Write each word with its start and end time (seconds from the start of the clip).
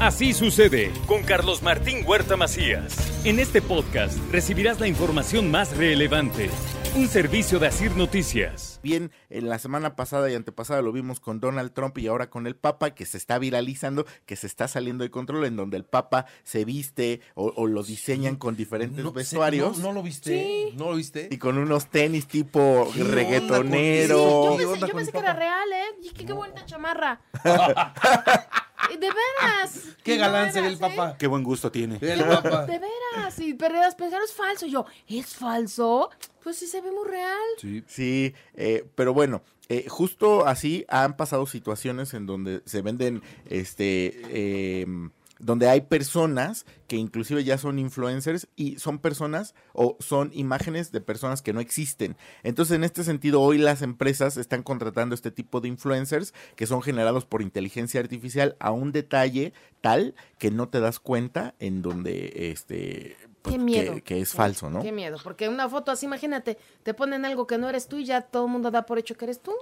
Así 0.00 0.34
sucede 0.34 0.92
con 1.06 1.22
Carlos 1.22 1.62
Martín 1.62 2.04
Huerta 2.06 2.36
Macías. 2.36 2.94
En 3.24 3.38
este 3.38 3.62
podcast 3.62 4.18
recibirás 4.30 4.78
la 4.78 4.88
información 4.88 5.50
más 5.50 5.74
relevante. 5.74 6.50
Un 6.94 7.08
servicio 7.08 7.58
de 7.58 7.68
Asir 7.68 7.96
Noticias. 7.96 8.78
Bien, 8.82 9.10
en 9.30 9.48
la 9.48 9.58
semana 9.58 9.96
pasada 9.96 10.30
y 10.30 10.34
antepasada 10.34 10.82
lo 10.82 10.92
vimos 10.92 11.18
con 11.18 11.40
Donald 11.40 11.72
Trump 11.72 11.96
y 11.96 12.08
ahora 12.08 12.28
con 12.28 12.46
el 12.46 12.56
Papa, 12.56 12.90
que 12.90 13.06
se 13.06 13.16
está 13.16 13.38
viralizando, 13.38 14.04
que 14.26 14.36
se 14.36 14.46
está 14.46 14.68
saliendo 14.68 15.02
de 15.02 15.10
control, 15.10 15.46
en 15.46 15.56
donde 15.56 15.78
el 15.78 15.84
Papa 15.84 16.26
se 16.44 16.66
viste 16.66 17.22
o, 17.34 17.66
lo 17.66 17.82
diseñan 17.82 18.36
con 18.36 18.54
diferentes 18.54 19.10
vestuarios. 19.14 19.78
No, 19.78 19.92
lo 19.92 20.02
viste? 20.02 20.72
¿No 20.74 20.90
lo 20.90 20.96
viste? 20.96 21.28
Y 21.30 21.38
con 21.38 21.56
unos 21.56 21.86
tenis 21.86 22.26
tipo 22.26 22.92
reggaetonero. 22.94 24.58
yo 24.58 24.92
pensé, 24.92 25.10
que 25.10 25.18
era 25.18 25.32
real, 25.32 25.72
¿eh? 25.72 26.12
qué, 26.14 26.26
qué 26.26 26.32
bonita 26.34 26.66
chamarra. 26.66 27.22
De 29.00 29.08
veras. 29.08 29.80
Qué 30.02 30.16
galán 30.16 30.52
se 30.52 30.60
ve 30.60 30.68
el 30.68 30.78
papá. 30.78 31.10
¿eh? 31.10 31.14
Qué 31.18 31.26
buen 31.26 31.42
gusto 31.42 31.70
tiene. 31.70 31.98
El 32.00 32.24
papá. 32.24 32.66
De 32.66 32.78
veras. 32.78 33.38
Y 33.38 33.54
perdidas 33.54 33.94
pensaron 33.94 34.24
es 34.24 34.32
falso. 34.32 34.66
yo, 34.66 34.86
¿es 35.08 35.34
falso? 35.34 36.10
Pues 36.42 36.56
sí 36.56 36.66
se 36.66 36.80
ve 36.80 36.90
muy 36.92 37.08
real. 37.08 37.48
Sí. 37.60 37.82
Sí, 37.86 38.34
eh, 38.54 38.86
pero 38.94 39.12
bueno, 39.12 39.42
eh, 39.68 39.86
justo 39.88 40.46
así 40.46 40.84
han 40.88 41.16
pasado 41.16 41.46
situaciones 41.46 42.14
en 42.14 42.26
donde 42.26 42.62
se 42.66 42.82
venden 42.82 43.22
este 43.50 44.82
em, 44.82 45.10
donde 45.38 45.68
hay 45.68 45.82
personas 45.82 46.66
que 46.86 46.96
inclusive 46.96 47.44
ya 47.44 47.58
son 47.58 47.78
influencers 47.78 48.48
y 48.56 48.78
son 48.78 48.98
personas 48.98 49.54
o 49.72 49.96
son 50.00 50.30
imágenes 50.32 50.92
de 50.92 51.00
personas 51.00 51.42
que 51.42 51.52
no 51.52 51.60
existen. 51.60 52.16
Entonces, 52.42 52.76
en 52.76 52.84
este 52.84 53.04
sentido, 53.04 53.40
hoy 53.40 53.58
las 53.58 53.82
empresas 53.82 54.36
están 54.36 54.62
contratando 54.62 55.14
este 55.14 55.30
tipo 55.30 55.60
de 55.60 55.68
influencers 55.68 56.32
que 56.54 56.66
son 56.66 56.82
generados 56.82 57.24
por 57.24 57.42
inteligencia 57.42 58.00
artificial 58.00 58.56
a 58.60 58.70
un 58.70 58.92
detalle 58.92 59.52
tal 59.80 60.14
que 60.38 60.50
no 60.50 60.68
te 60.68 60.80
das 60.80 61.00
cuenta 61.00 61.54
en 61.58 61.82
donde 61.82 62.50
este 62.50 63.16
pues, 63.42 63.56
Qué 63.56 63.62
miedo. 63.62 64.02
Que, 64.04 64.20
es 64.20 64.32
falso, 64.32 64.70
¿no? 64.70 64.82
Qué 64.82 64.92
miedo, 64.92 65.18
porque 65.22 65.48
una 65.48 65.68
foto 65.68 65.92
así, 65.92 66.06
imagínate, 66.06 66.58
te 66.82 66.94
ponen 66.94 67.24
algo 67.24 67.46
que 67.46 67.58
no 67.58 67.68
eres 67.68 67.86
tú 67.88 67.98
y 67.98 68.04
ya 68.04 68.22
todo 68.22 68.46
el 68.46 68.52
mundo 68.52 68.70
da 68.70 68.86
por 68.86 68.98
hecho 68.98 69.16
que 69.16 69.26
eres 69.26 69.40
tú. 69.40 69.52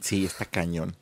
Sí, 0.00 0.24
está 0.24 0.44
cañón. 0.44 0.94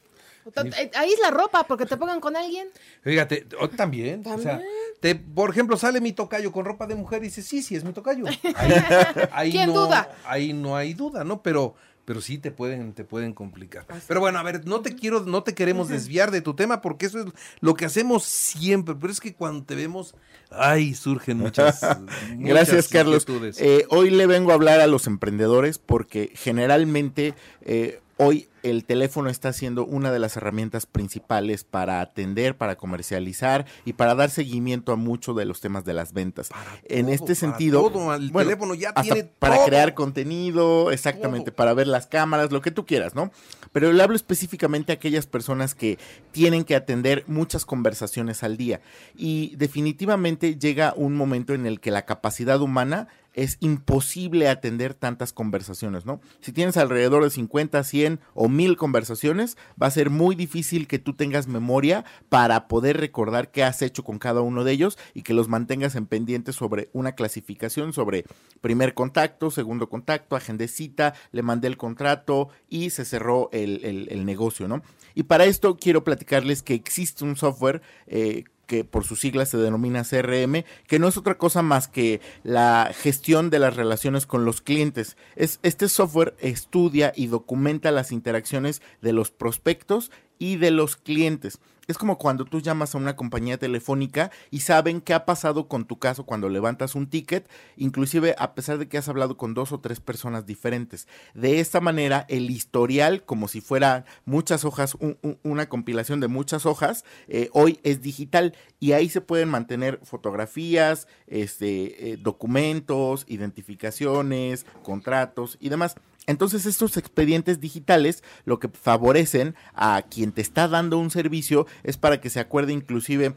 Eh, 0.45 0.91
ahí 0.95 1.13
es 1.13 1.21
la 1.21 1.31
ropa, 1.31 1.65
porque 1.65 1.87
te 1.87 1.97
pongan 1.97 2.21
con 2.21 2.37
alguien. 2.37 2.69
Fíjate, 3.03 3.47
también. 3.77 4.23
O 4.27 4.39
sea, 4.39 4.61
te, 5.01 5.15
por 5.15 5.51
ejemplo, 5.51 5.77
sale 5.77 6.01
mi 6.01 6.13
tocayo 6.13 6.53
con 6.53 6.65
ropa 6.65 6.87
de 6.87 6.95
mujer 6.95 7.23
y 7.23 7.27
dice, 7.27 7.43
sí, 7.43 7.63
sí, 7.63 7.77
es 7.77 7.85
mi 7.85 7.93
tocayo. 7.93 8.25
Ahí, 9.33 9.53
¿Quién 9.53 9.73
duda? 9.73 10.11
Ahí 10.25 10.53
no 10.53 10.77
hay 10.77 10.95
duda, 10.95 11.25
¿no? 11.25 11.43
Pero, 11.43 11.75
pero 12.05 12.21
sí 12.21 12.39
te 12.39 12.51
pueden, 12.51 12.93
te 12.93 13.05
pueden 13.05 13.33
complicar. 13.33 13.87
Pero 14.09 14.21
bueno, 14.21 14.39
a 14.39 14.43
ver, 14.43 14.67
no 14.67 14.81
te 14.81 14.95
quiero, 14.97 15.21
no 15.21 15.45
te 15.45 15.55
queremos 15.55 15.89
desviar 15.89 16.31
de 16.31 16.41
tu 16.41 16.55
tema, 16.55 16.81
porque 16.81 17.07
eso 17.07 17.21
es 17.21 17.27
lo 17.61 17.75
que 17.75 17.85
hacemos 17.85 18.25
siempre. 18.25 18.97
Pero 18.97 19.13
es 19.13 19.21
que 19.21 19.35
cuando 19.35 19.65
te 19.65 19.77
vemos, 19.77 20.17
ay, 20.51 20.95
surgen 20.95 21.39
muchas. 21.39 21.81
Gracias, 22.37 22.89
Carlos. 22.89 23.27
Eh, 23.59 23.87
hoy 23.91 24.11
le 24.11 24.27
vengo 24.27 24.51
a 24.51 24.55
hablar 24.55 24.81
a 24.81 24.89
los 24.89 25.07
emprendedores 25.07 25.79
porque 25.79 26.33
generalmente 26.35 27.35
eh, 27.63 28.02
hoy 28.17 28.49
el 28.63 28.85
teléfono 28.85 29.29
está 29.29 29.53
siendo 29.53 29.85
una 29.85 30.13
de 30.13 30.19
las 30.19 30.37
herramientas 30.37 30.87
principales 30.87 31.65
para 31.65 32.01
atender, 32.01 32.57
para 32.57 32.77
comercializar 32.77 33.67
y 33.85 33.95
para 33.95 34.15
dar 34.15 34.31
seguimiento 34.31 34.93
a 34.93 34.97
muchos 34.97 35.37
de 35.37 35.45
los 35.45 35.61
temas 35.61 35.85
de 35.85 35.95
las 35.95 36.13
ventas. 36.13 36.51
en 36.85 37.09
este 37.09 37.35
sentido, 37.35 38.15
el 38.15 38.33
teléfono 38.33 38.75
ya 38.75 38.93
tiene 38.95 39.25
para 39.25 39.65
crear 39.65 39.95
contenido, 39.95 40.93
exactamente, 40.93 41.53
para 41.53 41.75
ver 41.75 41.87
las 41.87 42.07
cámaras, 42.07 42.53
lo 42.53 42.61
que 42.61 42.71
tú 42.71 42.87
quieras, 42.87 43.15
¿no? 43.15 43.31
Pero 43.73 43.93
le 43.93 44.03
hablo 44.03 44.17
específicamente 44.17 44.93
a 44.93 44.97
aquellas 44.97 45.27
personas 45.27 45.75
que 45.75 45.99
tienen 46.31 46.65
que 46.65 46.77
atender 46.77 47.25
muchas 47.27 47.65
conversaciones 47.65 48.43
al 48.43 48.57
día 48.57 48.81
y 49.17 49.57
definitivamente 49.57 50.57
llega 50.57 50.95
un 50.97 51.15
momento 51.15 51.55
en 51.55 51.67
el 51.67 51.81
que 51.81 51.91
la 51.91 52.05
capacidad 52.05 52.61
humana 52.61 53.09
es 53.35 53.57
imposible 53.61 54.49
atender 54.49 54.95
tantas 54.95 55.33
conversaciones, 55.33 56.05
¿no? 56.05 56.21
Si 56.41 56.53
tienes 56.53 56.77
alrededor 56.77 57.25
de 57.25 57.31
50, 57.31 57.83
100 57.83 58.21
o 58.35 58.49
1000 58.49 58.77
conversaciones, 58.77 59.57
va 59.81 59.87
a 59.87 59.91
ser 59.91 60.11
muy 60.11 60.35
difícil 60.35 60.87
que 60.87 60.99
tú 60.99 61.15
tengas 61.15 61.49
memoria 61.49 62.05
para 62.29 62.69
poder 62.69 62.99
recordar 62.99 63.51
qué 63.51 63.65
has 63.65 63.83
hecho 63.83 64.05
con 64.05 64.19
cada 64.19 64.41
uno 64.41 64.65
de 64.65 64.73
ellos 64.73 64.99
y 65.15 65.23
que 65.23 65.35
los 65.35 65.49
mantengas 65.49 65.95
en 65.95 66.07
pendiente 66.07 66.53
sobre 66.53 66.91
una 66.93 67.13
clasificación 67.13 67.93
sobre 67.93 68.25
primer 68.61 68.95
contacto, 68.95 69.51
segundo 69.51 69.89
contacto, 69.89 70.37
agendecita, 70.37 71.15
le 71.33 71.43
mandé 71.43 71.69
el 71.69 71.77
contrato 71.77 72.49
y 72.69 72.91
se 72.91 73.05
cerró 73.05 73.49
el, 73.53 74.09
el 74.11 74.25
negocio, 74.25 74.69
¿no? 74.69 74.83
Y 75.15 75.25
para 75.25 75.45
esto 75.45 75.77
quiero 75.77 76.05
platicarles 76.05 76.63
que 76.63 76.75
existe 76.75 77.25
un 77.25 77.37
software 77.37 77.83
eh, 78.07 78.45
que 78.73 78.85
por 78.85 79.05
sus 79.05 79.21
siglas 79.21 79.51
se 79.51 79.59
denomina 79.59 80.03
CRM, 80.03 80.65
que 80.87 80.99
no 80.99 81.07
es 81.07 81.19
otra 81.19 81.37
cosa 81.37 81.61
más 81.61 81.89
que 81.89 82.23
la 82.43 82.91
gestión 82.99 83.51
de 83.51 83.59
las 83.59 83.77
relaciones 83.77 84.25
con 84.25 84.47
los 84.47 84.63
clientes. 84.63 85.19
Es, 85.37 85.61
este 85.63 85.91
software 85.91 86.35
estudia 86.41 87.13
y 87.15 87.27
documenta 87.27 87.91
las 87.91 88.13
interacciones 88.13 88.81
de 89.03 89.13
los 89.13 89.31
prospectos 89.31 90.11
y 90.39 90.57
de 90.57 90.71
los 90.71 90.97
clientes. 90.97 91.59
Es 91.93 91.99
como 91.99 92.17
cuando 92.17 92.47
tú 92.47 92.63
llamas 92.63 92.95
a 92.95 92.99
una 92.99 93.17
compañía 93.17 93.59
telefónica 93.59 94.31
y 94.51 94.61
saben 94.61 95.03
qué 95.03 95.13
ha 95.13 95.27
pasado 95.27 95.69
con 95.69 95.85
tu 95.85 95.99
caso 95.99 96.25
cuando 96.25 96.49
levantas 96.49 96.95
un 96.95 97.07
ticket, 97.07 97.47
inclusive 97.77 98.35
a 98.39 98.55
pesar 98.55 98.79
de 98.79 98.89
que 98.89 98.97
has 98.97 99.11
hablado 99.11 99.37
con 99.37 99.53
dos 99.53 99.73
o 99.73 99.81
tres 99.81 100.01
personas 100.01 100.47
diferentes. 100.47 101.07
De 101.35 101.61
esta 101.61 101.83
manera, 101.83 102.25
el 102.31 102.51
historial, 102.51 103.25
como 103.25 103.47
si 103.47 103.61
fuera 103.61 104.07
muchas 104.25 104.65
hojas, 104.65 104.97
una 105.43 105.69
compilación 105.69 106.21
de 106.21 106.29
muchas 106.29 106.65
hojas, 106.65 107.05
eh, 107.29 107.51
hoy 107.53 107.79
es 107.83 108.01
digital 108.01 108.55
y 108.81 108.93
ahí 108.93 109.11
se 109.11 109.21
pueden 109.21 109.51
mantener 109.51 110.01
fotografías, 110.03 111.09
este, 111.27 112.13
eh, 112.13 112.17
documentos, 112.17 113.27
identificaciones, 113.29 114.65
contratos 114.83 115.59
y 115.61 115.69
demás. 115.69 115.97
Entonces 116.27 116.67
estos 116.67 116.97
expedientes 116.97 117.61
digitales 117.61 118.23
lo 118.45 118.59
que 118.59 118.69
favorecen 118.69 119.55
a 119.75 120.03
quien 120.03 120.33
te 120.33 120.41
está 120.41 120.69
dando 120.69 120.99
un 120.99 121.11
servicio 121.11 121.67
es 121.83 121.97
para 121.97 122.21
que 122.21 122.31
se 122.31 122.41
acuerde 122.41 122.73
inclusive 122.73 123.35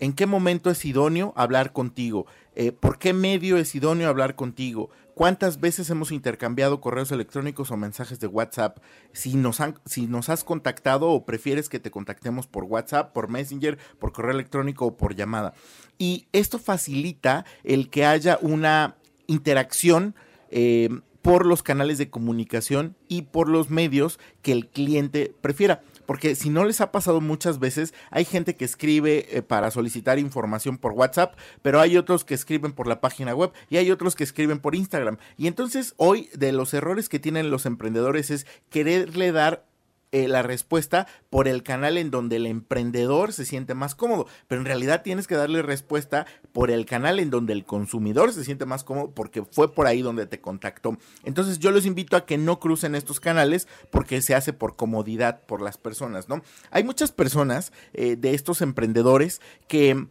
en 0.00 0.14
qué 0.14 0.26
momento 0.26 0.68
es 0.70 0.84
idóneo 0.84 1.32
hablar 1.36 1.72
contigo, 1.72 2.26
eh, 2.56 2.72
por 2.72 2.98
qué 2.98 3.12
medio 3.12 3.56
es 3.56 3.72
idóneo 3.74 4.08
hablar 4.08 4.34
contigo, 4.34 4.90
cuántas 5.14 5.60
veces 5.60 5.88
hemos 5.90 6.10
intercambiado 6.10 6.80
correos 6.80 7.12
electrónicos 7.12 7.70
o 7.70 7.76
mensajes 7.76 8.18
de 8.18 8.26
WhatsApp, 8.26 8.78
si 9.12 9.34
nos, 9.34 9.60
han, 9.60 9.78
si 9.86 10.08
nos 10.08 10.28
has 10.28 10.42
contactado 10.42 11.08
o 11.10 11.24
prefieres 11.24 11.68
que 11.68 11.78
te 11.78 11.92
contactemos 11.92 12.48
por 12.48 12.64
WhatsApp, 12.64 13.12
por 13.12 13.28
Messenger, 13.28 13.78
por 14.00 14.12
correo 14.12 14.32
electrónico 14.32 14.86
o 14.86 14.96
por 14.96 15.14
llamada. 15.14 15.54
Y 15.98 16.26
esto 16.32 16.58
facilita 16.58 17.44
el 17.62 17.88
que 17.88 18.04
haya 18.04 18.40
una 18.42 18.96
interacción. 19.28 20.16
Eh, 20.50 20.88
por 21.22 21.46
los 21.46 21.62
canales 21.62 21.98
de 21.98 22.10
comunicación 22.10 22.96
y 23.08 23.22
por 23.22 23.48
los 23.48 23.70
medios 23.70 24.18
que 24.42 24.52
el 24.52 24.68
cliente 24.68 25.34
prefiera. 25.40 25.82
Porque 26.04 26.34
si 26.34 26.50
no 26.50 26.64
les 26.64 26.80
ha 26.80 26.92
pasado 26.92 27.20
muchas 27.20 27.58
veces, 27.58 27.94
hay 28.10 28.24
gente 28.24 28.56
que 28.56 28.64
escribe 28.64 29.26
eh, 29.30 29.42
para 29.42 29.70
solicitar 29.70 30.18
información 30.18 30.76
por 30.76 30.92
WhatsApp, 30.92 31.34
pero 31.62 31.80
hay 31.80 31.96
otros 31.96 32.24
que 32.24 32.34
escriben 32.34 32.72
por 32.72 32.86
la 32.86 33.00
página 33.00 33.34
web 33.34 33.52
y 33.70 33.76
hay 33.76 33.90
otros 33.90 34.16
que 34.16 34.24
escriben 34.24 34.58
por 34.58 34.74
Instagram. 34.74 35.16
Y 35.38 35.46
entonces 35.46 35.94
hoy 35.96 36.28
de 36.34 36.52
los 36.52 36.74
errores 36.74 37.08
que 37.08 37.20
tienen 37.20 37.50
los 37.50 37.66
emprendedores 37.66 38.30
es 38.30 38.46
quererle 38.68 39.32
dar 39.32 39.64
eh, 40.12 40.28
la 40.28 40.42
respuesta 40.42 41.06
por 41.30 41.48
el 41.48 41.62
canal 41.62 41.98
en 41.98 42.10
donde 42.10 42.36
el 42.36 42.46
emprendedor 42.46 43.32
se 43.32 43.44
siente 43.44 43.74
más 43.74 43.94
cómodo, 43.94 44.26
pero 44.46 44.60
en 44.60 44.66
realidad 44.66 45.02
tienes 45.02 45.26
que 45.26 45.34
darle 45.34 45.62
respuesta 45.62 46.26
por 46.52 46.70
el 46.70 46.86
canal 46.86 47.18
en 47.18 47.30
donde 47.30 47.52
el 47.52 47.64
consumidor 47.64 48.32
se 48.32 48.44
siente 48.44 48.66
más 48.66 48.84
cómodo 48.84 49.10
porque 49.10 49.42
fue 49.42 49.74
por 49.74 49.86
ahí 49.86 50.02
donde 50.02 50.26
te 50.26 50.40
contactó. 50.40 50.98
Entonces 51.24 51.58
yo 51.58 51.70
los 51.70 51.86
invito 51.86 52.16
a 52.16 52.26
que 52.26 52.38
no 52.38 52.60
crucen 52.60 52.94
estos 52.94 53.20
canales 53.20 53.66
porque 53.90 54.20
se 54.22 54.34
hace 54.34 54.52
por 54.52 54.76
comodidad 54.76 55.40
por 55.46 55.62
las 55.62 55.78
personas, 55.78 56.28
¿no? 56.28 56.42
Hay 56.70 56.84
muchas 56.84 57.10
personas 57.10 57.72
eh, 57.94 58.16
de 58.16 58.34
estos 58.34 58.60
emprendedores 58.60 59.40
que 59.66 60.06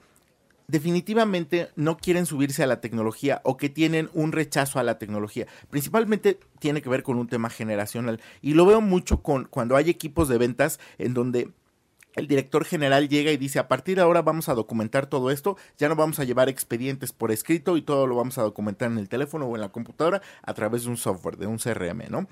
definitivamente 0.71 1.69
no 1.75 1.97
quieren 1.97 2.25
subirse 2.25 2.63
a 2.63 2.67
la 2.67 2.79
tecnología 2.79 3.41
o 3.43 3.57
que 3.57 3.67
tienen 3.67 4.09
un 4.13 4.31
rechazo 4.31 4.79
a 4.79 4.83
la 4.83 4.97
tecnología. 4.97 5.45
Principalmente 5.69 6.39
tiene 6.59 6.81
que 6.81 6.89
ver 6.89 7.03
con 7.03 7.17
un 7.17 7.27
tema 7.27 7.49
generacional 7.49 8.21
y 8.41 8.53
lo 8.53 8.65
veo 8.65 8.79
mucho 8.79 9.21
con 9.21 9.45
cuando 9.45 9.75
hay 9.75 9.89
equipos 9.89 10.29
de 10.29 10.37
ventas 10.37 10.79
en 10.97 11.13
donde 11.13 11.49
el 12.15 12.27
director 12.27 12.63
general 12.63 13.09
llega 13.09 13.31
y 13.31 13.37
dice, 13.37 13.59
a 13.59 13.67
partir 13.67 13.97
de 13.97 14.01
ahora 14.01 14.21
vamos 14.21 14.47
a 14.47 14.53
documentar 14.53 15.07
todo 15.07 15.29
esto, 15.29 15.57
ya 15.77 15.89
no 15.89 15.95
vamos 15.97 16.19
a 16.19 16.23
llevar 16.23 16.47
expedientes 16.47 17.11
por 17.11 17.31
escrito 17.31 17.75
y 17.75 17.81
todo 17.81 18.07
lo 18.07 18.15
vamos 18.15 18.37
a 18.37 18.43
documentar 18.43 18.91
en 18.91 18.97
el 18.97 19.09
teléfono 19.09 19.47
o 19.47 19.55
en 19.55 19.61
la 19.61 19.73
computadora 19.73 20.21
a 20.41 20.53
través 20.53 20.83
de 20.83 20.89
un 20.89 20.97
software, 20.97 21.37
de 21.37 21.47
un 21.47 21.57
CRM, 21.57 22.09
¿no? 22.09 22.27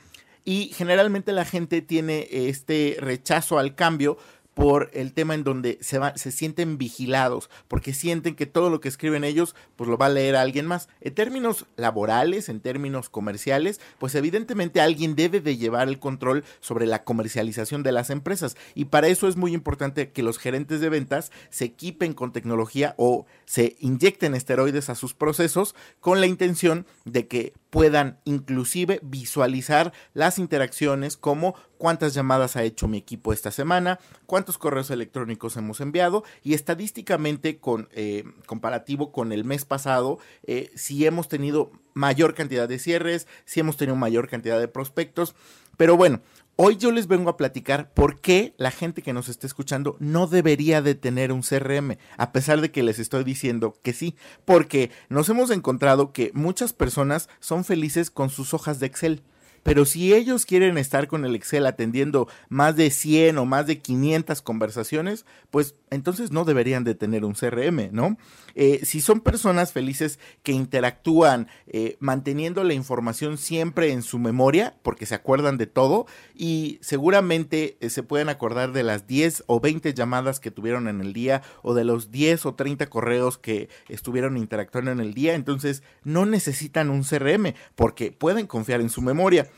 Y 0.46 0.72
generalmente 0.74 1.34
la 1.34 1.44
gente 1.44 1.82
tiene 1.82 2.28
este 2.32 2.98
rechazo 3.00 3.60
al 3.60 3.76
cambio 3.76 4.18
por 4.60 4.90
el 4.94 5.14
tema 5.14 5.36
en 5.36 5.46
donde 5.46 5.78
se, 5.80 6.00
va, 6.00 6.18
se 6.18 6.32
sienten 6.32 6.78
vigilados, 6.78 7.50
porque 7.70 7.94
sienten 7.94 8.36
que 8.36 8.46
todo 8.46 8.70
lo 8.70 8.82
que 8.82 8.90
escriben 8.90 9.24
ellos, 9.24 9.56
pues 9.78 9.90
lo 9.90 9.98
va 9.98 10.08
a 10.08 10.10
leer 10.10 10.36
alguien 10.36 10.66
más. 10.66 10.90
En 11.00 11.16
términos 11.16 11.66
laborales, 11.78 12.50
en 12.50 12.60
términos 12.60 13.08
comerciales, 13.08 13.80
pues 14.00 14.16
evidentemente 14.16 14.82
alguien 14.82 15.16
debe 15.16 15.40
de 15.40 15.56
llevar 15.56 15.88
el 15.88 15.98
control 15.98 16.44
sobre 16.60 16.88
la 16.88 17.06
comercialización 17.06 17.84
de 17.84 17.94
las 17.94 18.10
empresas. 18.10 18.58
Y 18.76 18.86
para 18.86 19.08
eso 19.08 19.30
es 19.30 19.38
muy 19.38 19.54
importante 19.54 20.12
que 20.12 20.24
los 20.24 20.38
gerentes 20.38 20.82
de 20.82 20.90
ventas 20.90 21.32
se 21.50 21.64
equipen 21.64 22.14
con 22.14 22.34
tecnología 22.34 22.96
o 22.98 23.26
se 23.46 23.78
inyecten 23.80 24.36
esteroides 24.36 24.90
a 24.90 24.96
sus 24.96 25.14
procesos 25.14 25.74
con 26.02 26.20
la 26.20 26.28
intención 26.28 26.86
de 27.06 27.28
que 27.28 27.54
puedan 27.70 28.20
inclusive 28.26 29.00
visualizar 29.04 29.94
las 30.14 30.40
interacciones 30.40 31.18
como 31.18 31.56
cuántas 31.78 32.14
llamadas 32.14 32.56
ha 32.56 32.64
hecho 32.64 32.88
mi 32.88 32.98
equipo 32.98 33.32
esta 33.32 33.52
semana, 33.52 34.00
cuántos 34.26 34.58
correos 34.58 34.90
electrónicos 34.92 35.56
hemos 35.58 35.80
enviado 35.82 36.24
y 36.44 36.54
estadísticamente 36.54 37.60
con 37.60 37.90
eh, 37.92 38.24
comparativo 38.46 39.12
con 39.12 39.32
el 39.32 39.44
mes 39.46 39.66
pasado, 39.66 40.20
eh, 40.44 40.72
si 40.76 41.06
hemos 41.06 41.28
tenido 41.28 41.72
mayor 41.94 42.34
cantidad 42.34 42.68
de 42.68 42.80
cierres, 42.80 43.28
si 43.46 43.60
hemos 43.60 43.78
tenido 43.78 43.96
mayor 43.96 44.28
cantidad 44.28 44.60
de 44.60 44.68
prospectos. 44.68 45.36
Pero 45.78 45.96
bueno, 45.96 46.22
Hoy 46.62 46.76
yo 46.76 46.92
les 46.92 47.08
vengo 47.08 47.30
a 47.30 47.38
platicar 47.38 47.90
por 47.94 48.20
qué 48.20 48.54
la 48.58 48.70
gente 48.70 49.02
que 49.02 49.14
nos 49.14 49.30
está 49.30 49.48
escuchando 49.48 49.96
no 50.02 50.28
debería 50.28 50.82
de 50.82 50.94
tener 50.94 51.32
un 51.32 51.42
CRM, 51.42 51.96
a 52.18 52.34
pesar 52.34 52.60
de 52.60 52.70
que 52.70 52.84
les 52.84 53.00
estoy 53.00 53.24
diciendo 53.24 53.76
que 53.82 53.94
sí, 53.94 54.18
porque 54.44 54.92
nos 55.08 55.30
hemos 55.30 55.52
encontrado 55.52 56.12
que 56.12 56.32
muchas 56.34 56.74
personas 56.74 57.30
son 57.40 57.64
felices 57.64 58.12
con 58.12 58.30
sus 58.30 58.54
hojas 58.54 58.82
de 58.82 58.88
Excel. 58.88 59.24
Pero 59.64 59.86
si 59.86 60.14
ellos 60.14 60.46
quieren 60.46 60.78
estar 60.78 61.08
con 61.08 61.26
el 61.26 61.36
Excel 61.36 61.66
atendiendo 61.66 62.28
más 62.50 62.76
de 62.76 62.90
100 62.90 63.38
o 63.38 63.46
más 63.46 63.68
de 63.68 63.80
500 63.80 64.42
conversaciones, 64.42 65.26
pues 65.52 65.76
entonces 65.90 66.32
no 66.32 66.46
deberían 66.46 66.84
de 66.84 66.96
tener 66.96 67.26
un 67.26 67.34
CRM, 67.34 67.90
¿no? 67.92 68.18
Eh, 68.56 68.82
si 68.84 69.02
son 69.02 69.22
personas 69.22 69.72
felices 69.72 70.20
que 70.44 70.52
interactúan 70.52 71.48
eh, 71.68 71.98
manteniendo 72.00 72.64
la 72.64 72.74
información 72.74 73.38
siempre 73.38 73.92
en 73.92 74.02
su 74.02 74.20
memoria, 74.20 74.76
porque 74.82 75.06
se 75.06 75.16
acuerdan 75.16 75.58
de 75.58 75.68
todo 75.68 76.06
y 76.36 76.78
seguramente 76.82 77.78
eh, 77.80 77.90
se 77.90 78.04
pueden 78.04 78.30
acordar 78.30 78.72
de 78.72 78.84
las 78.84 79.08
10 79.08 79.44
o 79.48 79.60
20 79.60 79.94
llamadas 79.94 80.40
que 80.40 80.52
tuvieron 80.52 80.88
en 80.88 81.02
el 81.02 81.14
día 81.14 81.42
o 81.62 81.74
de 81.74 81.84
los 81.84 82.12
10 82.12 82.46
o 82.46 82.56
30 82.56 82.88
correos 82.88 83.38
que 83.38 83.70
estuvieron 83.88 84.38
interactuando 84.38 84.92
en 84.92 85.00
el 85.00 85.14
día, 85.14 85.36
entonces 85.36 85.84
no 86.04 86.26
necesitan 86.26 86.90
un 86.90 87.04
CRM 87.04 87.54
porque 87.76 88.12
pueden 88.12 88.48
confiar 88.48 88.82
en 88.82 88.90
su 88.90 89.02
memoria. 89.02 89.50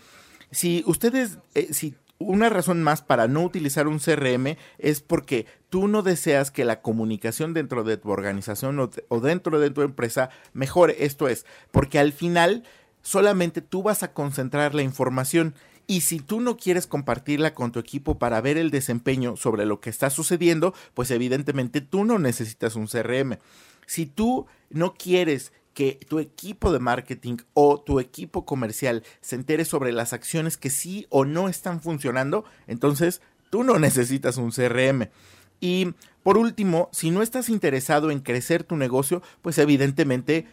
Si 0.51 0.83
ustedes, 0.85 1.39
si 1.71 1.95
una 2.21 2.49
razón 2.49 2.83
más 2.83 3.01
para 3.01 3.27
no 3.27 3.43
utilizar 3.43 3.87
un 3.87 3.99
CRM 3.99 4.57
es 4.77 5.01
porque 5.01 5.45
tú 5.69 5.87
no 5.87 6.01
deseas 6.01 6.51
que 6.51 6.65
la 6.65 6.81
comunicación 6.81 7.53
dentro 7.53 7.83
de 7.83 7.97
tu 7.97 8.09
organización 8.09 8.79
o, 8.79 9.19
dentro 9.19 9.59
de 9.59 9.71
tu 9.71 9.81
empresa 9.81 10.29
mejore. 10.53 11.03
Esto 11.05 11.27
es, 11.27 11.45
porque 11.71 11.99
al 11.99 12.13
final 12.13 12.63
solamente 13.01 13.61
tú 13.61 13.83
vas 13.83 14.03
a 14.03 14.13
concentrar 14.13 14.75
la 14.75 14.83
información 14.83 15.55
y 15.87 16.01
si 16.01 16.19
tú 16.19 16.39
no 16.39 16.57
quieres 16.57 16.87
compartirla 16.87 17.53
con 17.53 17.71
tu 17.71 17.79
equipo 17.79 18.19
para 18.19 18.39
ver 18.39 18.57
el 18.57 18.71
desempeño 18.71 19.35
sobre 19.35 19.65
lo 19.65 19.81
que 19.81 19.89
está 19.89 20.09
sucediendo, 20.09 20.73
pues 20.93 21.11
evidentemente 21.11 21.81
tú 21.81 22.05
no 22.05 22.19
necesitas 22.19 22.75
un 22.75 22.87
CRM. 22.87 23.39
Si 23.87 24.05
tú 24.05 24.45
no 24.69 24.93
quieres 24.93 25.51
que 25.73 25.99
tu 26.07 26.19
equipo 26.19 26.71
de 26.71 26.79
marketing 26.79 27.37
o 27.53 27.79
tu 27.79 27.99
equipo 27.99 28.45
comercial 28.45 29.03
se 29.21 29.35
entere 29.35 29.65
sobre 29.65 29.91
las 29.91 30.13
acciones 30.13 30.57
que 30.57 30.69
sí 30.69 31.07
o 31.09 31.25
no 31.25 31.49
están 31.49 31.81
funcionando, 31.81 32.45
entonces 32.67 33.21
tú 33.49 33.63
no 33.63 33.79
necesitas 33.79 34.37
un 34.37 34.51
CRM. 34.51 35.09
Y 35.59 35.93
por 36.23 36.37
último, 36.37 36.89
si 36.91 37.11
no 37.11 37.21
estás 37.21 37.49
interesado 37.49 38.11
en 38.11 38.19
crecer 38.19 38.63
tu 38.63 38.75
negocio, 38.75 39.21
pues 39.41 39.57
evidentemente 39.57 40.47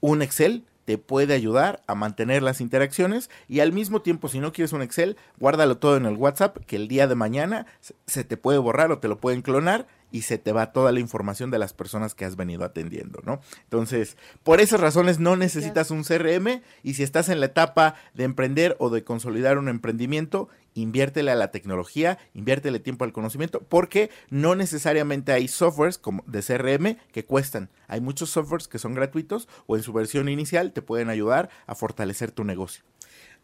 un 0.00 0.22
Excel 0.22 0.64
te 0.84 0.96
puede 0.96 1.34
ayudar 1.34 1.82
a 1.86 1.94
mantener 1.94 2.42
las 2.42 2.62
interacciones 2.62 3.28
y 3.46 3.60
al 3.60 3.72
mismo 3.72 4.00
tiempo 4.00 4.28
si 4.28 4.40
no 4.40 4.52
quieres 4.52 4.72
un 4.72 4.80
Excel, 4.80 5.18
guárdalo 5.38 5.76
todo 5.76 5.98
en 5.98 6.06
el 6.06 6.16
WhatsApp 6.16 6.56
que 6.66 6.76
el 6.76 6.88
día 6.88 7.06
de 7.06 7.14
mañana 7.14 7.66
se 8.06 8.24
te 8.24 8.38
puede 8.38 8.58
borrar 8.58 8.90
o 8.90 8.98
te 8.98 9.06
lo 9.06 9.18
pueden 9.18 9.42
clonar 9.42 9.86
y 10.10 10.22
se 10.22 10.38
te 10.38 10.52
va 10.52 10.72
toda 10.72 10.92
la 10.92 11.00
información 11.00 11.50
de 11.50 11.58
las 11.58 11.72
personas 11.72 12.14
que 12.14 12.24
has 12.24 12.36
venido 12.36 12.64
atendiendo, 12.64 13.20
¿no? 13.24 13.40
Entonces, 13.64 14.16
por 14.42 14.60
esas 14.60 14.80
razones 14.80 15.18
no 15.18 15.36
necesitas 15.36 15.90
un 15.90 16.04
CRM 16.04 16.62
y 16.82 16.94
si 16.94 17.02
estás 17.02 17.28
en 17.28 17.40
la 17.40 17.46
etapa 17.46 17.94
de 18.14 18.24
emprender 18.24 18.76
o 18.78 18.90
de 18.90 19.04
consolidar 19.04 19.58
un 19.58 19.68
emprendimiento, 19.68 20.48
inviértele 20.74 21.30
a 21.30 21.36
la 21.36 21.50
tecnología, 21.50 22.18
inviértele 22.34 22.80
tiempo 22.80 23.04
al 23.04 23.12
conocimiento, 23.12 23.60
porque 23.68 24.10
no 24.30 24.54
necesariamente 24.54 25.32
hay 25.32 25.48
softwares 25.48 25.98
como 25.98 26.22
de 26.26 26.42
CRM 26.42 26.96
que 27.12 27.24
cuestan. 27.24 27.68
Hay 27.86 28.00
muchos 28.00 28.30
softwares 28.30 28.68
que 28.68 28.78
son 28.78 28.94
gratuitos 28.94 29.48
o 29.66 29.76
en 29.76 29.82
su 29.82 29.92
versión 29.92 30.28
inicial 30.28 30.72
te 30.72 30.82
pueden 30.82 31.10
ayudar 31.10 31.50
a 31.66 31.74
fortalecer 31.74 32.30
tu 32.30 32.44
negocio. 32.44 32.84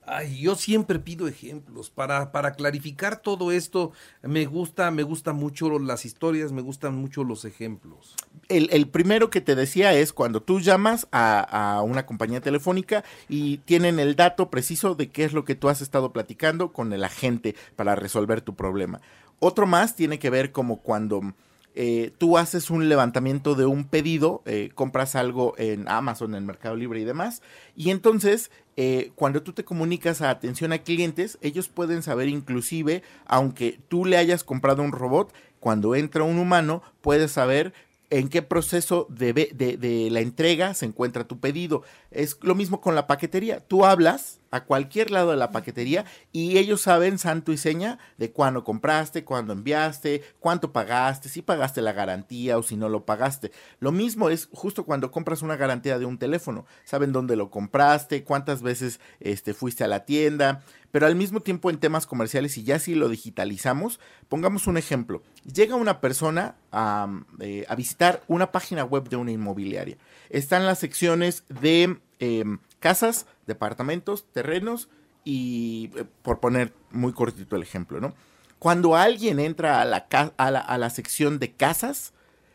Ay, 0.07 0.39
yo 0.39 0.55
siempre 0.55 0.99
pido 0.99 1.29
ejemplos 1.29 1.89
para, 1.89 2.31
para 2.31 2.53
clarificar 2.53 3.21
todo 3.21 3.53
esto. 3.53 3.93
Me 4.23 4.45
gusta, 4.45 4.91
me 4.91 5.03
gusta 5.03 5.33
mucho 5.33 5.79
las 5.79 6.05
historias, 6.05 6.53
me 6.53 6.61
gustan 6.61 6.95
mucho 6.95 7.25
los 7.25 7.45
ejemplos. 7.45 8.15
El, 8.49 8.89
primero 8.89 9.31
que 9.31 9.41
te 9.41 9.55
decía 9.55 9.95
es 9.95 10.13
cuando 10.13 10.43
tú 10.43 10.61
llamas 10.61 11.09
a, 11.11 11.41
a, 11.41 11.83
una 11.83 12.05
compañía 12.05 12.43
telefónica 12.43 13.03
y 13.29 13.59
tienen 13.59 13.99
el 13.99 14.15
dato 14.17 14.51
preciso 14.51 14.95
de 14.95 15.09
qué 15.09 15.25
es 15.25 15.33
lo 15.33 15.45
que 15.47 15.55
tú 15.55 15.71
has 15.71 15.81
estado 15.81 16.13
platicando 16.13 16.73
con 16.73 16.93
el 16.93 17.05
agente 17.05 17.55
para 17.75 17.95
resolver 17.95 18.43
tu 18.43 18.55
problema. 18.55 19.01
Otro 19.39 19.67
más 19.67 19.97
tiene 19.97 20.19
que 20.19 20.31
ver 20.31 20.53
como 20.53 20.81
cuando 20.81 21.35
eh, 21.75 22.13
tú 22.19 22.39
haces 22.39 22.71
un 22.71 22.89
levantamiento 22.89 23.55
de 23.55 23.67
un 23.67 23.85
pedido, 23.85 24.43
eh, 24.47 24.71
compras 24.75 25.17
algo 25.17 25.55
en 25.59 25.89
Amazon, 25.89 26.35
en 26.35 26.47
Mercado 26.47 26.77
Libre 26.77 27.01
y 27.01 27.05
demás, 27.05 27.43
y 27.75 27.91
entonces 27.91 28.51
eh, 28.77 29.13
cuando 29.15 29.43
tú 29.43 29.53
te 29.53 29.65
comunicas 29.65 30.23
a 30.23 30.31
atención 30.31 30.73
a 30.73 30.79
clientes, 30.79 31.39
ellos 31.41 31.69
pueden 31.69 32.03
saber 32.03 32.29
inclusive, 32.29 33.03
aunque 33.27 33.79
tú 33.89 34.05
le 34.05 34.17
hayas 34.17 34.45
comprado 34.45 34.83
un 34.83 34.93
robot, 34.93 35.33
cuando 35.61 35.95
entra 35.95 36.25
un 36.25 36.39
humano, 36.39 36.83
puedes 37.01 37.33
saber 37.33 37.73
en 38.11 38.29
qué 38.29 38.43
proceso 38.43 39.07
de, 39.11 40.09
la 40.11 40.21
entrega 40.21 40.75
se 40.75 40.87
encuentra 40.87 41.25
tu 41.25 41.41
pedido. 41.41 41.83
Es 42.11 42.39
lo 42.43 42.55
mismo 42.55 42.81
con 42.81 42.95
la 42.95 43.07
paquetería. 43.07 43.61
Tú 43.61 43.85
hablas 43.85 44.41
a 44.55 44.67
cualquier 44.67 45.11
lado 45.11 45.33
de 45.33 45.37
la 45.37 45.51
paquetería 45.51 46.05
y 46.31 46.59
ellos 46.59 46.81
saben 46.81 47.19
santo 47.19 47.51
y 47.51 47.57
seña 47.57 47.99
de 48.19 48.31
cuándo 48.31 48.63
compraste, 48.63 49.25
cuándo 49.25 49.53
enviaste, 49.53 50.23
cuánto 50.39 50.73
pagaste, 50.73 51.29
si 51.29 51.43
pagaste 51.43 51.83
la 51.83 51.93
garantía 51.93 52.57
o 52.57 52.63
si 52.63 52.77
no 52.77 52.89
lo 52.89 53.05
pagaste. 53.05 53.51
Lo 53.81 53.91
mismo 53.91 54.31
es 54.31 54.49
justo 54.53 54.85
cuando 54.85 55.11
compras 55.11 55.43
una 55.43 55.57
garantía 55.57 55.99
de 55.99 56.05
un 56.05 56.19
teléfono. 56.19 56.67
Saben 56.85 57.11
dónde 57.11 57.35
lo 57.35 57.51
compraste, 57.51 58.23
cuántas 58.23 58.63
veces 58.63 59.01
este, 59.19 59.55
fuiste 59.55 59.83
a 59.83 59.89
la 59.89 60.05
tienda, 60.05 60.63
pero 60.93 61.07
al 61.07 61.17
mismo 61.17 61.41
tiempo 61.41 61.69
en 61.69 61.79
temas 61.79 62.07
comerciales 62.07 62.57
y 62.57 62.63
ya 62.63 62.79
si 62.79 62.95
lo 62.95 63.09
digitalizamos, 63.09 63.99
pongamos 64.29 64.69
un 64.69 64.77
ejemplo. 64.77 65.25
Llega 65.53 65.75
una 65.75 66.01
persona 66.01 66.55
a, 66.71 67.09
eh, 67.41 67.67
visitar 67.77 68.23
una 68.29 68.53
página 68.53 68.85
web 68.85 69.09
de 69.09 69.17
una 69.17 69.33
inmobiliaria. 69.33 69.97
Están 70.31 70.65
las 70.65 70.79
secciones 70.79 71.43
de 71.49 71.99
Em, 72.25 72.59
casas, 72.81 73.27
departamentos, 73.47 74.27
terrenos 74.33 74.89
y, 75.25 75.91
eh, 75.97 76.05
por 76.23 76.41
poner 76.41 76.73
muy 76.91 77.13
cortito 77.13 77.57
el 77.57 77.63
ejemplo, 77.63 78.01
¿no? 78.01 78.15
Cuando 78.59 78.97
alguien 78.97 79.41
entra 79.41 79.81
a 79.81 79.85
la, 79.85 80.07
a 80.37 80.51
la, 80.51 80.61
a 80.61 80.79
la 80.79 80.91
sección 80.91 81.39
de 81.39 81.53
casas, 81.53 82.15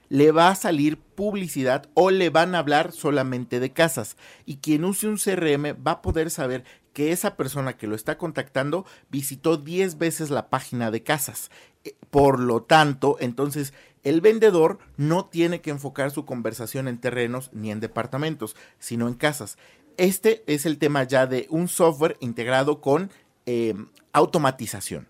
le 0.09 0.31
va 0.31 0.49
a 0.49 0.55
salir 0.55 0.97
publicidad 0.97 1.87
o 1.93 2.09
le 2.09 2.29
van 2.29 2.55
a 2.55 2.59
hablar 2.59 2.91
solamente 2.91 3.59
de 3.59 3.71
casas. 3.71 4.17
Y 4.45 4.57
quien 4.57 4.83
use 4.83 5.07
un 5.07 5.17
CRM 5.17 5.75
va 5.85 5.91
a 5.91 6.01
poder 6.01 6.31
saber 6.31 6.63
que 6.93 7.11
esa 7.11 7.37
persona 7.37 7.77
que 7.77 7.87
lo 7.87 7.95
está 7.95 8.17
contactando 8.17 8.85
visitó 9.09 9.57
10 9.57 9.99
veces 9.99 10.31
la 10.31 10.49
página 10.49 10.91
de 10.91 11.03
casas. 11.03 11.51
Eh, 11.83 11.95
por 12.09 12.39
lo 12.39 12.63
tanto, 12.63 13.17
entonces 13.19 13.73
el 14.03 14.21
vendedor 14.21 14.79
no 14.97 15.25
tiene 15.25 15.61
que 15.61 15.69
enfocar 15.69 16.11
su 16.11 16.25
conversación 16.25 16.87
en 16.87 16.99
terrenos 16.99 17.51
ni 17.53 17.69
en 17.69 17.79
departamentos, 17.79 18.55
sino 18.79 19.07
en 19.07 19.13
casas. 19.13 19.57
Este 19.99 20.45
es 20.47 20.65
el 20.65 20.77
tema 20.77 21.03
ya 21.03 21.27
de 21.27 21.45
un 21.49 21.67
software 21.67 22.15
integrado 22.21 22.79
con 22.79 23.11
eh, 23.45 23.75
automatización. 24.13 25.09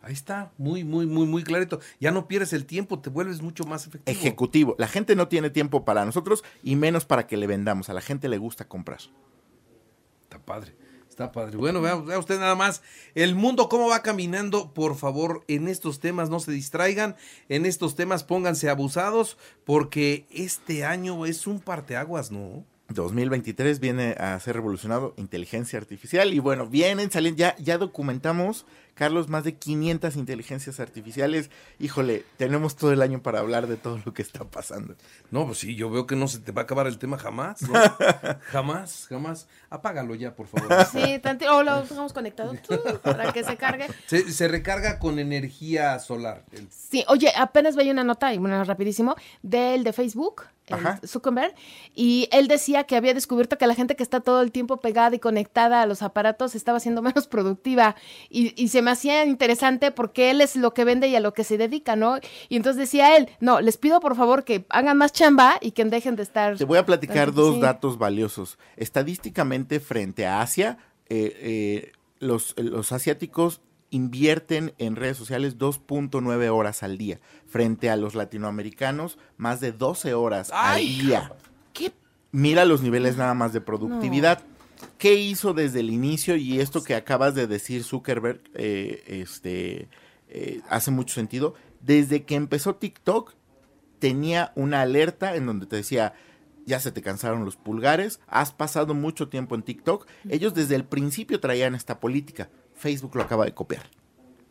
Ahí 0.00 0.14
está, 0.14 0.50
muy, 0.56 0.82
muy, 0.82 1.04
muy, 1.04 1.26
muy 1.26 1.44
clarito. 1.44 1.80
Ya 2.00 2.10
no 2.10 2.26
pierdes 2.26 2.54
el 2.54 2.64
tiempo, 2.64 3.00
te 3.00 3.10
vuelves 3.10 3.42
mucho 3.42 3.64
más 3.64 3.86
efectivo. 3.86 4.18
Ejecutivo. 4.18 4.76
La 4.78 4.88
gente 4.88 5.14
no 5.14 5.28
tiene 5.28 5.50
tiempo 5.50 5.84
para 5.84 6.06
nosotros 6.06 6.42
y 6.62 6.74
menos 6.74 7.04
para 7.04 7.26
que 7.26 7.36
le 7.36 7.46
vendamos. 7.46 7.90
A 7.90 7.92
la 7.92 8.00
gente 8.00 8.30
le 8.30 8.38
gusta 8.38 8.66
comprar. 8.66 9.00
Está 10.22 10.38
padre. 10.38 10.74
Está 11.10 11.30
padre. 11.30 11.58
Bueno, 11.58 11.82
vea, 11.82 12.18
usted 12.18 12.38
nada 12.38 12.54
más 12.54 12.80
el 13.14 13.34
mundo 13.34 13.68
cómo 13.68 13.88
va 13.88 14.02
caminando. 14.02 14.72
Por 14.72 14.96
favor, 14.96 15.44
en 15.48 15.68
estos 15.68 16.00
temas 16.00 16.30
no 16.30 16.40
se 16.40 16.50
distraigan. 16.50 17.14
En 17.50 17.66
estos 17.66 17.94
temas 17.94 18.24
pónganse 18.24 18.70
abusados 18.70 19.36
porque 19.66 20.26
este 20.30 20.86
año 20.86 21.26
es 21.26 21.46
un 21.46 21.60
parteaguas, 21.60 22.30
¿no? 22.30 22.64
2023 22.88 23.80
viene 23.80 24.12
a 24.18 24.38
ser 24.40 24.54
revolucionado 24.56 25.12
inteligencia 25.16 25.78
artificial 25.78 26.32
y 26.32 26.38
bueno, 26.38 26.66
vienen 26.66 27.10
saliendo, 27.10 27.38
ya, 27.38 27.56
ya 27.58 27.78
documentamos, 27.78 28.64
Carlos, 28.94 29.28
más 29.28 29.44
de 29.44 29.56
500 29.56 30.16
inteligencias 30.16 30.80
artificiales. 30.80 31.50
Híjole, 31.78 32.24
tenemos 32.38 32.76
todo 32.76 32.92
el 32.92 33.02
año 33.02 33.20
para 33.22 33.40
hablar 33.40 33.66
de 33.66 33.76
todo 33.76 34.00
lo 34.06 34.14
que 34.14 34.22
está 34.22 34.44
pasando. 34.44 34.94
No, 35.30 35.44
pues 35.46 35.58
sí, 35.58 35.74
yo 35.74 35.90
veo 35.90 36.06
que 36.06 36.16
no 36.16 36.28
se 36.28 36.38
te 36.38 36.52
va 36.52 36.62
a 36.62 36.64
acabar 36.64 36.86
el 36.86 36.96
tema 36.98 37.18
jamás, 37.18 37.60
¿no? 37.62 37.74
jamás, 38.50 39.06
jamás. 39.08 39.48
Apágalo 39.68 40.14
ya, 40.14 40.34
por 40.34 40.46
favor. 40.46 40.68
Sí, 40.90 41.18
tanti- 41.22 41.46
o 41.46 41.62
lo 41.62 41.82
dejamos 41.82 42.12
conectado 42.14 42.54
tú, 42.66 42.78
para 43.02 43.32
que 43.32 43.44
se 43.44 43.56
cargue. 43.56 43.86
Se, 44.06 44.32
se 44.32 44.48
recarga 44.48 44.98
con 44.98 45.18
energía 45.18 45.98
solar. 45.98 46.44
El- 46.52 46.68
Sí, 46.70 47.04
oye, 47.08 47.30
apenas 47.36 47.76
veía 47.76 47.92
una 47.92 48.04
nota, 48.04 48.32
y 48.32 48.38
bueno, 48.38 48.62
rapidísimo, 48.64 49.16
del 49.42 49.84
de 49.84 49.92
Facebook, 49.92 50.44
el. 50.66 51.00
Zuckerberg, 51.06 51.54
y 51.94 52.28
él 52.32 52.48
decía 52.48 52.84
que 52.84 52.96
había 52.96 53.14
descubierto 53.14 53.56
que 53.56 53.66
la 53.66 53.74
gente 53.74 53.96
que 53.96 54.02
está 54.02 54.20
todo 54.20 54.42
el 54.42 54.52
tiempo 54.52 54.78
pegada 54.78 55.16
y 55.16 55.18
conectada 55.18 55.82
a 55.82 55.86
los 55.86 56.02
aparatos 56.02 56.54
estaba 56.54 56.80
siendo 56.80 57.02
menos 57.06 57.26
productiva, 57.26 57.96
y, 58.28 58.52
y 58.62 58.68
se 58.68 58.82
me 58.82 58.90
hacía 58.90 59.24
interesante 59.24 59.90
porque 59.92 60.30
él 60.30 60.40
es 60.40 60.56
lo 60.56 60.74
que 60.74 60.84
vende 60.84 61.08
y 61.08 61.16
a 61.16 61.20
lo 61.20 61.32
que 61.32 61.44
se 61.44 61.56
dedica, 61.56 61.96
¿no? 61.96 62.18
Y 62.48 62.56
entonces 62.56 62.78
decía 62.78 63.16
él, 63.16 63.28
no, 63.40 63.60
les 63.60 63.78
pido 63.78 64.00
por 64.00 64.16
favor 64.16 64.44
que 64.44 64.66
hagan 64.68 64.98
más 64.98 65.12
chamba 65.12 65.58
y 65.60 65.72
que 65.72 65.84
dejen 65.84 66.16
de 66.16 66.22
estar... 66.22 66.56
Te 66.56 66.64
voy 66.64 66.78
a 66.78 66.86
platicar 66.86 67.32
dos 67.32 67.54
sí. 67.54 67.60
datos 67.60 67.98
valiosos. 67.98 68.58
Estadísticamente, 68.76 69.80
frente 69.80 70.26
a 70.26 70.40
Asia, 70.40 70.78
eh, 71.08 71.36
eh, 71.40 71.92
los, 72.18 72.54
los 72.58 72.92
asiáticos 72.92 73.60
invierten 73.90 74.74
en 74.78 74.96
redes 74.96 75.16
sociales 75.16 75.58
2.9 75.58 76.48
horas 76.50 76.82
al 76.82 76.98
día, 76.98 77.20
frente 77.46 77.90
a 77.90 77.96
los 77.96 78.14
latinoamericanos 78.14 79.18
más 79.36 79.60
de 79.60 79.72
12 79.72 80.14
horas 80.14 80.50
¡Ay! 80.52 80.98
al 81.00 81.06
día. 81.06 81.32
¿Qué? 81.72 81.92
Mira 82.32 82.64
los 82.64 82.82
niveles 82.82 83.16
nada 83.16 83.34
más 83.34 83.52
de 83.52 83.60
productividad. 83.60 84.42
¿Qué 84.98 85.14
hizo 85.14 85.54
desde 85.54 85.80
el 85.80 85.90
inicio? 85.90 86.36
Y 86.36 86.60
esto 86.60 86.82
que 86.82 86.94
acabas 86.94 87.34
de 87.34 87.46
decir, 87.46 87.84
Zuckerberg, 87.84 88.40
eh, 88.54 89.02
este, 89.06 89.88
eh, 90.28 90.60
hace 90.68 90.90
mucho 90.90 91.14
sentido. 91.14 91.54
Desde 91.80 92.24
que 92.24 92.34
empezó 92.34 92.74
TikTok, 92.74 93.34
tenía 93.98 94.52
una 94.54 94.82
alerta 94.82 95.36
en 95.36 95.46
donde 95.46 95.66
te 95.66 95.76
decía, 95.76 96.14
ya 96.66 96.80
se 96.80 96.92
te 96.92 97.00
cansaron 97.00 97.44
los 97.44 97.56
pulgares, 97.56 98.20
has 98.26 98.52
pasado 98.52 98.92
mucho 98.92 99.28
tiempo 99.28 99.54
en 99.54 99.62
TikTok. 99.62 100.06
Ellos 100.28 100.52
desde 100.52 100.74
el 100.74 100.84
principio 100.84 101.40
traían 101.40 101.74
esta 101.74 102.00
política. 102.00 102.50
Facebook 102.76 103.16
lo 103.16 103.22
acaba 103.22 103.44
de 103.44 103.54
copiar. 103.54 103.82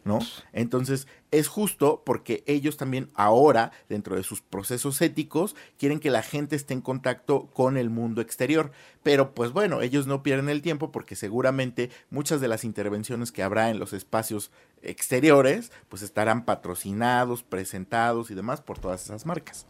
¿No? 0.03 0.19
Entonces, 0.53 1.07
es 1.31 1.47
justo 1.47 2.03
porque 2.05 2.43
ellos 2.45 2.77
también 2.77 3.09
ahora, 3.15 3.71
dentro 3.89 4.15
de 4.15 4.21
sus 4.21 4.39
procesos 4.39 5.01
éticos, 5.01 5.55
quieren 5.79 5.99
que 5.99 6.11
la 6.11 6.21
gente 6.21 6.55
esté 6.55 6.75
en 6.75 6.81
contacto 6.81 7.47
con 7.47 7.75
el 7.75 7.89
mundo 7.89 8.21
exterior. 8.21 8.71
Pero 9.01 9.33
pues 9.33 9.51
bueno, 9.51 9.81
ellos 9.81 10.05
no 10.05 10.21
pierden 10.21 10.49
el 10.49 10.61
tiempo 10.61 10.91
porque 10.91 11.15
seguramente 11.15 11.89
muchas 12.11 12.39
de 12.39 12.47
las 12.47 12.63
intervenciones 12.63 13.31
que 13.31 13.41
habrá 13.41 13.71
en 13.71 13.79
los 13.79 13.93
espacios 13.93 14.51
exteriores, 14.83 15.71
pues 15.89 16.03
estarán 16.03 16.45
patrocinados, 16.45 17.41
presentados 17.41 18.29
y 18.29 18.35
demás 18.35 18.61
por 18.61 18.77
todas 18.77 19.03
esas 19.05 19.25
marcas. 19.25 19.65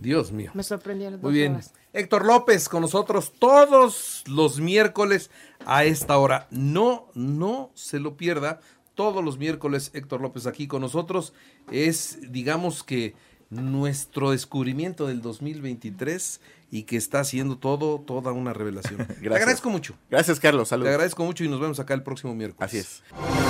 Dios 0.00 0.32
mío. 0.32 0.50
Me 0.54 0.62
sorprendió. 0.62 1.10
las 1.10 1.20
Muy 1.22 1.32
bien. 1.32 1.52
horas. 1.54 1.72
Héctor 1.92 2.24
López 2.24 2.68
con 2.68 2.82
nosotros 2.82 3.32
todos 3.38 4.22
los 4.26 4.60
miércoles 4.60 5.30
a 5.66 5.84
esta 5.84 6.18
hora. 6.18 6.46
No, 6.50 7.08
no 7.14 7.70
se 7.74 7.98
lo 8.00 8.16
pierda. 8.16 8.60
Todos 8.94 9.24
los 9.24 9.38
miércoles 9.38 9.90
Héctor 9.94 10.20
López 10.20 10.46
aquí 10.46 10.66
con 10.66 10.82
nosotros. 10.82 11.32
Es, 11.70 12.18
digamos 12.32 12.82
que, 12.84 13.14
nuestro 13.50 14.30
descubrimiento 14.30 15.06
del 15.08 15.22
2023 15.22 16.40
y 16.70 16.84
que 16.84 16.96
está 16.96 17.18
haciendo 17.20 17.58
todo, 17.58 17.98
toda 18.00 18.30
una 18.32 18.52
revelación. 18.52 19.06
Te 19.20 19.26
agradezco 19.26 19.70
mucho. 19.70 19.94
Gracias, 20.08 20.38
Carlos. 20.38 20.68
Te 20.68 20.70
Saludos. 20.70 20.90
agradezco 20.90 21.24
mucho 21.24 21.42
y 21.44 21.48
nos 21.48 21.60
vemos 21.60 21.80
acá 21.80 21.94
el 21.94 22.02
próximo 22.04 22.34
miércoles. 22.34 22.68
Así 22.68 22.78
es. 22.78 23.49